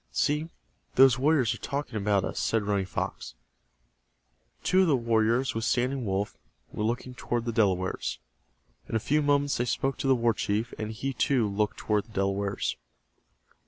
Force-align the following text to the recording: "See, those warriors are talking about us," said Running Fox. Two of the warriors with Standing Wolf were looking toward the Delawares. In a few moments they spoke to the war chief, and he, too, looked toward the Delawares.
"See, 0.11 0.49
those 0.95 1.19
warriors 1.19 1.53
are 1.53 1.59
talking 1.59 1.95
about 1.95 2.25
us," 2.25 2.39
said 2.39 2.63
Running 2.63 2.87
Fox. 2.87 3.35
Two 4.63 4.81
of 4.81 4.87
the 4.87 4.95
warriors 4.95 5.53
with 5.53 5.63
Standing 5.63 6.07
Wolf 6.07 6.35
were 6.71 6.83
looking 6.83 7.13
toward 7.13 7.45
the 7.45 7.51
Delawares. 7.51 8.17
In 8.89 8.95
a 8.95 8.99
few 8.99 9.21
moments 9.21 9.57
they 9.57 9.65
spoke 9.65 9.97
to 9.99 10.07
the 10.07 10.15
war 10.15 10.33
chief, 10.33 10.73
and 10.79 10.91
he, 10.91 11.13
too, 11.13 11.47
looked 11.47 11.77
toward 11.77 12.05
the 12.05 12.13
Delawares. 12.13 12.77